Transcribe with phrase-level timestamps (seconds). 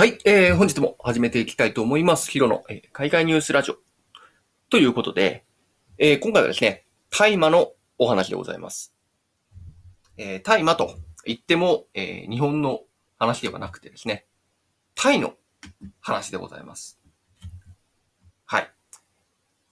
[0.00, 2.30] はい、えー、本日も始めていきたいと思います。
[2.30, 3.76] ヒロの、えー海外ニュースラジオ。
[4.70, 5.44] ということで、
[5.98, 8.94] えー今回はですね、大麻のお話でございます。
[10.16, 10.94] えー大麻と
[11.26, 12.80] 言っても、えー日本の
[13.18, 14.24] 話ではなくてですね、
[14.94, 15.34] タイの
[16.00, 16.98] 話でございます。
[18.46, 18.70] はい。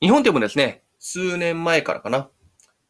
[0.02, 2.28] 日本でもですね、数年前からかな、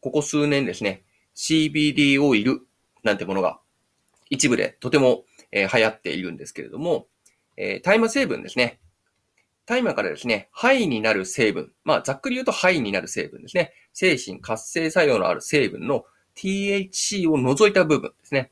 [0.00, 1.04] ここ数年ですね、
[1.36, 2.66] CBD オイル
[3.04, 3.60] なんてものが
[4.28, 7.06] 一部でとても、えー流行っているんですけれども、
[7.58, 8.78] えー大麻成分ですね。
[9.66, 11.70] 大麻からですね、肺になる成分。
[11.84, 13.74] まあ、ざっくり言うと肺になる成分ですね。
[13.92, 18.50] 精神活性作用のある成分の THC を除いた部分ですね。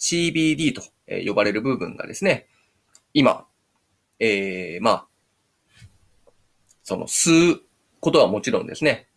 [0.00, 0.82] CBD と
[1.26, 2.48] 呼ばれる部分がですね、
[3.14, 3.46] 今、
[4.18, 5.06] えー、まあ、
[6.82, 7.60] その吸う
[8.00, 9.08] ことはもちろんですね、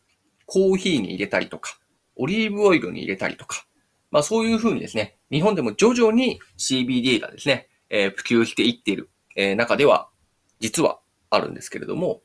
[0.46, 1.80] コーヒーに入れたりとか、
[2.18, 3.66] オリーブオイルに入れたりとか、
[4.12, 10.10] まあそういうふうにですね、日本でも徐々に CBD がですね、えー普及していっている、えー中では、
[10.60, 11.00] 実は
[11.30, 12.22] あるんですけれども、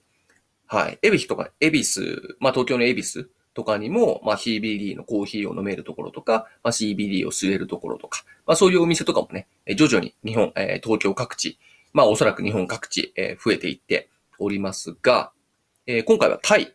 [0.66, 0.98] はい。
[1.02, 11.58] エビスとか、エビス、まあ東京のエビスとかにも、まあ CBD のコーヒーを飲めるところとか、まあ CBD を吸えるところとか、まあそういうお店とかもね、徐々に日本、えー東京各地、
[11.92, 15.32] まあおそらく日本各地、えー増えていっておりますが、
[15.86, 16.74] えー今回はタイ、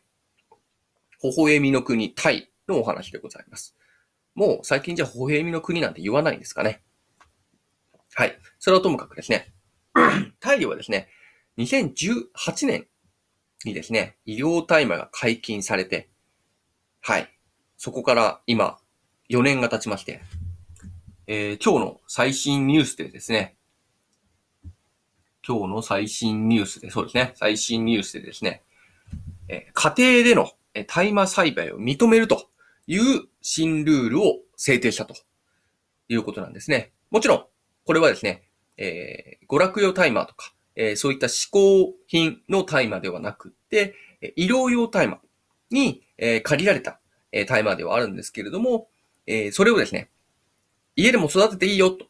[1.24, 3.76] 微笑みの国タイのお話でございます。
[4.34, 6.82] もう最近じゃ微笑みの国なんて言わないんですかね。
[8.14, 8.38] はい。
[8.60, 9.54] それはともかくですね、
[10.40, 11.10] タイではですね、
[11.58, 12.88] 2018年
[13.66, 16.10] にですね、医療大麻が解禁されて、
[17.02, 17.30] はい。
[17.78, 18.78] そこから今、
[19.30, 20.22] 4年が経ちまして、
[21.28, 23.56] えー今日の最新ニュースでですね、
[25.48, 28.64] 今日の最新ニュースで、そうですね、最新ニュースでですね、
[29.48, 32.50] えー家庭でのえー大麻栽培を認めると
[32.88, 35.16] いう新ルールを制定したと
[36.08, 36.92] いうことなんですね。
[37.10, 37.46] もちろん、
[37.86, 38.44] これはですね、
[38.82, 45.20] えー娯楽用タイマーとか、えーそういった嗜好品のタイマーではなくって、え医療用タイマー
[45.70, 47.00] に、えー借りられた、
[47.32, 48.88] えタイマーではあるんですけれども、
[49.28, 50.10] えそれをですね、
[50.96, 52.08] 家でも育てていいよと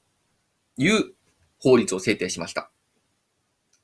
[0.77, 1.13] いう
[1.59, 2.71] 法律を制定しました。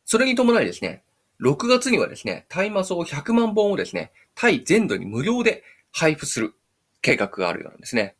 [0.06, 1.04] それに伴いですね、
[1.42, 6.54] 6月にはですね、大麻草100万本をですね、タイ全土に無料で配布する
[7.02, 8.16] 計画があるようなんですね。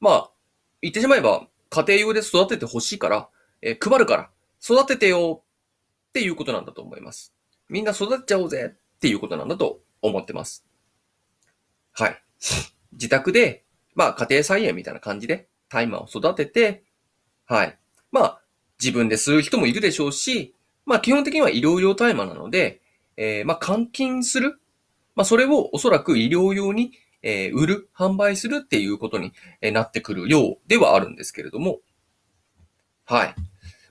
[0.00, 0.30] まあ、
[0.82, 3.28] 言ってしまえば、家庭用で育ててほしいから、
[3.62, 4.30] えー配るから、
[4.62, 5.42] 育ててよ
[6.08, 7.34] っていうことなんだと思います。
[7.68, 10.64] みんな育てちゃおうぜっていうことなんだと思ってます。
[11.92, 12.22] はい。
[12.92, 16.84] 自宅で、まあ家庭菜園みたいな感じで大麻を育てて、
[17.46, 17.78] はい。
[18.12, 18.42] まあ
[18.80, 22.82] 自分で吸う人もいるでしょうし、まあ基本的には医療用大麻なので、
[23.16, 24.60] えーまあ換金する。
[25.14, 26.92] まあそれをおそらく医療用に、
[27.22, 31.80] えー売る、販売するっていうことになってくるようではあるんですけれども、
[33.06, 33.34] はい。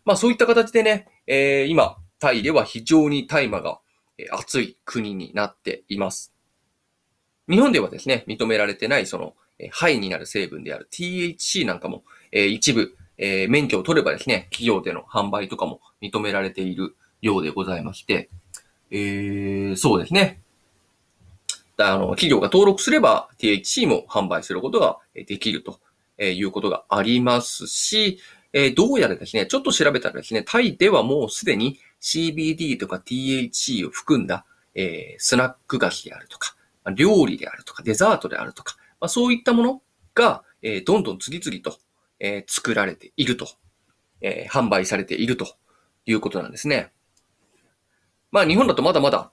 [0.05, 3.79] まあそういった形でね、えー今、タイでは非常に大麻が
[4.17, 6.33] え熱い国になっています。
[7.49, 9.35] 日本ではですね、認められてないその、
[9.71, 18.29] 肺になる成分である THC なんかも、えー一部、えー免許を取ればですね、企業での販売とかも認められているようでございまして、
[18.91, 20.41] えー、そうですね。
[21.77, 25.79] あの、企業が登録すれば THC も販売することができると
[26.21, 28.19] いうことがありますし、
[28.57, 36.55] えーどうやらですね、ちょっと調べたらですね、タイではもうすでに CBD とか THC を含んだ、えースナック菓子であるとか、
[36.95, 39.81] 料理であるとか、デザートであるとか、まあ、そういったもの
[40.13, 41.77] が、えーどんどん次々と、
[42.21, 43.45] えー作られていると、
[44.21, 45.57] えー販売されていると
[46.05, 46.93] いうことなんですね。
[48.31, 49.31] まあ日本だとまだまだ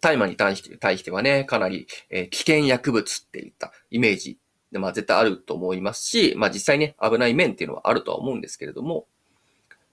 [0.00, 4.38] 大麻に対して対してはね、かなり、え危険薬物っていったイメージ
[4.76, 9.06] で、まあ絶対あると思いますし、まあ実際ね、危ない面っていうのはあるとは思うんですけれども、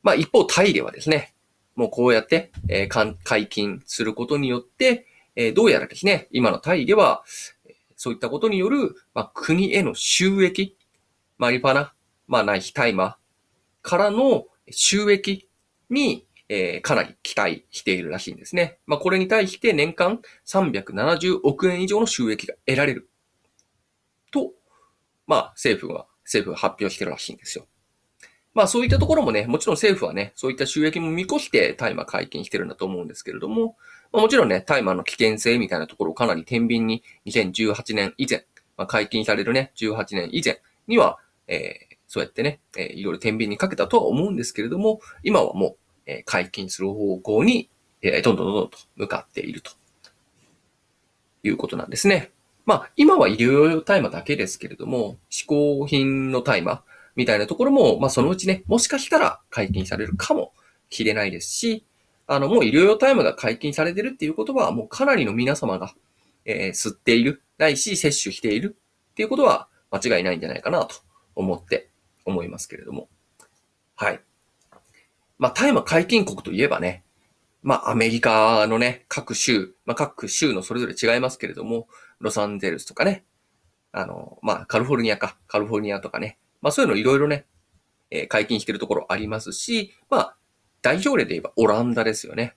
[0.04, 1.34] まあ一方タイではですね、
[1.76, 5.08] もうこうやって、えー解禁することによって、
[5.38, 7.24] えーどうやらですね、今のタイでは、
[7.96, 10.76] そういったことによる、まあ国への収益、
[11.38, 11.94] マリファナ、
[12.28, 13.18] まあない非大麻
[13.82, 15.48] からの収益
[15.90, 18.80] に、えーかなり期待しているらしいんですね。
[18.86, 23.10] まあこれに対して年間370億円以上の収益が得られる。
[25.28, 27.66] まあ政府は、政府が発表してるらしいんですよ。
[28.54, 33.76] まあそういったところもね、もちろん政府はね、そういった収益も見越して大麻解禁してるんだと思うんですけれども、
[34.12, 38.46] まあ、もちろんね、大麻の危険性みたいなところをかなり天秤に2018年以前、
[38.78, 47.72] まあ、解禁されるね、18年以前には、えーそうやってね、えーいろいろ天秤にかけたとは思うんですけれども、今はもう、えー解禁する方向に、
[48.04, 49.72] えーどんどんどんどんと向かっていると
[51.42, 52.30] いうことなんですね。
[52.66, 56.84] まあ、今は医療用大麻だけですけれども、嗜好品の大麻
[57.16, 60.54] みたいなところも、まあ、そのうちね、もしかしたら解禁されるかも
[60.90, 61.86] きれないですし、
[62.26, 65.94] あの、もう医療用大麻が解禁されてるっていうことは、もうかなりの皆様が、
[66.46, 68.78] えー、吸っている、ないし、摂取している
[69.12, 70.96] っていうことは間違いないんじゃないかなと
[71.36, 71.90] 思って
[72.26, 73.10] 思いますけれども。
[73.96, 74.22] はい。
[75.38, 77.04] まあ、大麻解禁国といえばね、
[77.64, 81.88] まあ、アメリカのね、各州、まあ、各州のそれぞれ違いますけれども、
[82.20, 83.24] ロサンゼルスとかね、
[83.94, 87.46] あの、まあ、カリフォルニアか、カリフォルニアとかね、まあ、そういうのいろいろね、
[88.12, 90.36] え、解禁してるところありますし、まあ、
[90.82, 92.56] 代表例で言えばオランダですよね。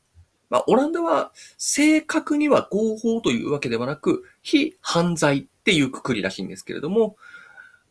[0.51, 7.17] まあ、オランダは正確には合法というわけではなく、非犯罪っていうくくりらしいんですけれども、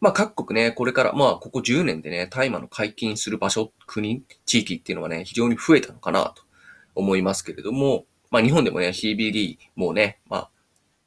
[0.02, 6.45] まあ、各国ね、これから、まあ、ここ10年でね、大麻の解禁する場所、国、地域っていうのはね、非常に増えたのかなと
[6.96, 10.50] 思いますけれども、まあ、日本でもね、CBD もね、まあ、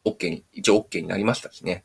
[0.05, 1.85] OK に、一応 OK になりましたしね。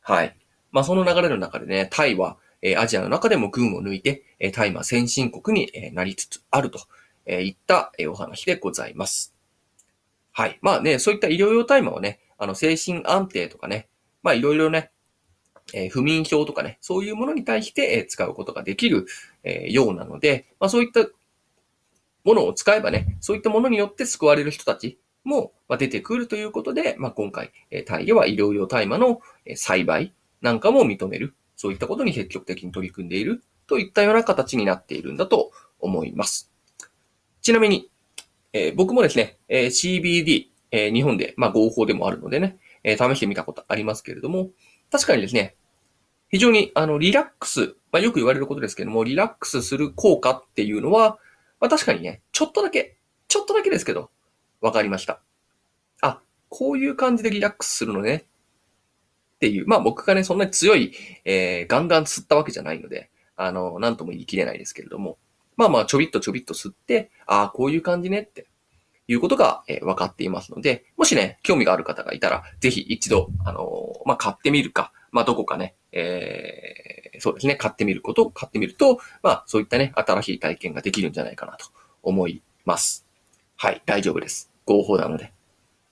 [0.00, 0.36] はい。
[0.70, 6.80] まあ、その流れの中でね、タイは、えアジアの中でも群を抜いて、え大麻先進国に、えなりつつあると、
[7.26, 9.34] えいった、えお話でございます。
[10.30, 10.58] はい。
[10.62, 13.88] まあね、そういった医療用大麻はね、あの、精神安定とかね、
[14.22, 14.92] まあいろいろね、
[15.74, 19.06] え不眠症とかね、そういうものに対して、え使うことができる、
[19.42, 21.04] えようなので、まあそういった
[22.24, 27.52] ものを使えばね、そういったものによって救われる人たちも出てくるということで、まあ今回、
[27.86, 29.20] タイでは医療用大麻の
[29.56, 31.34] 栽培なんかも認める。
[31.56, 36.50] そういったことに積極的に取り組んでいるといったような形になっているんだと思います。
[37.40, 37.90] ちなみに、
[38.52, 44.50] えー、僕もですね、えー、CBD、えー、日本で、まあ、合法でもあるのでね、え試してみたことありますけれども、
[44.90, 45.54] 確かにですね、
[46.30, 51.18] 非常に、あの、リラックス、まあ、よく言われることですけども、リラックスする効果っていうのは、
[51.62, 52.96] まあ、確かにね、ちょっとだけ、
[53.28, 54.10] ちょっとだけですけど、
[54.60, 55.22] わかりました。
[56.00, 58.24] あ、こういう感じでリラックスするのね。
[59.36, 60.92] っていう、まあ僕がね、そんなに強い、
[61.24, 65.18] えー、ガンガン吸ったわけじゃないので、あの、なんとも言い切れないですけれども、
[65.56, 68.22] まあまあちょびっとちょびっと吸って、ああ、こういう感じね。
[68.22, 68.48] って。
[69.06, 76.91] いうことが、えー、分かっていますので、もしね、興味がある方がいたら、ぜひ一度、あのー、まあ買ってみるか、まあどこかね、えー、
[77.22, 81.66] そうですね、買ってみること、買ってみると、まあそういったね、新しい体験ができるんじゃないかなと
[82.02, 83.06] 思います。
[83.56, 84.50] はい、大丈夫です。
[84.66, 85.32] 合法なので。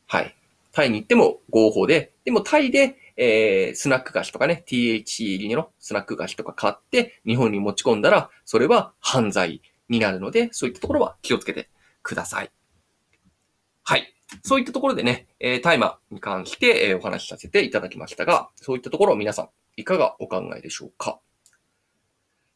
[0.09, 0.35] はい。
[0.73, 11.71] タイに行っても合法で、でもタイで、えー、スナック菓子とかね、THC 入りのスナック菓子とか買って日本に持ち込んだら、それは犯罪になるので、そういったところは気をつけて
[12.03, 12.51] ください。
[13.85, 14.13] はい。
[14.43, 21.21] そういったところでね、えー、タイマーに関して、え、お話しさせていただきましたが、そういったところを皆さん、いかがお考えでしょうか？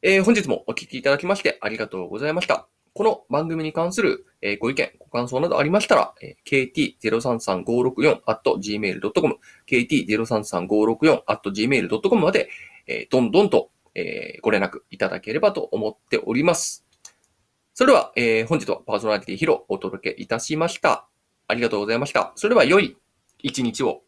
[0.02, 2.68] えー、本日もお聞きいただきましてありがとうございました。
[2.92, 12.48] この番組に関する、えご意見、ご感想などありましたら、え kt033564.gmail.com、kt033564.gmail.com まで、
[12.86, 16.86] えどんどんと、えご連絡いただければと思っております。
[17.72, 21.08] それでは、え本日はパーソナリティヒロお届けいたしました。
[21.48, 22.32] ありがとうございました。
[22.36, 22.96] それでは良い
[23.40, 24.04] 一日を